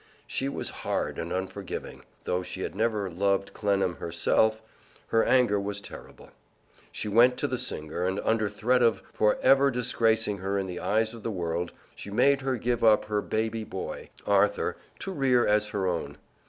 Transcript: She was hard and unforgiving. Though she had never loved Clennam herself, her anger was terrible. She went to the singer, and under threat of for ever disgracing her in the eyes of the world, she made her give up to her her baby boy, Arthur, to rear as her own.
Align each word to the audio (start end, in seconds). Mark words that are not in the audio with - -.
She 0.25 0.49
was 0.49 0.71
hard 0.81 1.19
and 1.19 1.31
unforgiving. 1.31 2.03
Though 2.23 2.41
she 2.41 2.61
had 2.61 2.73
never 2.73 3.07
loved 3.07 3.53
Clennam 3.53 3.97
herself, 3.97 4.59
her 5.09 5.23
anger 5.23 5.59
was 5.59 5.79
terrible. 5.79 6.31
She 6.91 7.07
went 7.07 7.37
to 7.37 7.47
the 7.47 7.59
singer, 7.59 8.03
and 8.07 8.19
under 8.23 8.49
threat 8.49 8.81
of 8.81 9.03
for 9.13 9.37
ever 9.43 9.69
disgracing 9.69 10.39
her 10.39 10.57
in 10.57 10.65
the 10.65 10.79
eyes 10.79 11.13
of 11.13 11.21
the 11.21 11.29
world, 11.29 11.71
she 11.93 12.09
made 12.09 12.41
her 12.41 12.57
give 12.57 12.83
up 12.83 13.03
to 13.03 13.07
her 13.09 13.15
her 13.17 13.21
baby 13.21 13.63
boy, 13.63 14.09
Arthur, 14.25 14.75
to 14.97 15.11
rear 15.11 15.45
as 15.45 15.67
her 15.67 15.85
own. 15.85 16.17